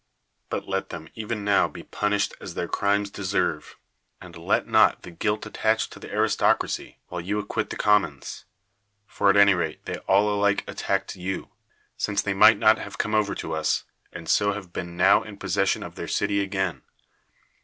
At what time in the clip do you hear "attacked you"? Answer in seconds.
10.65-11.49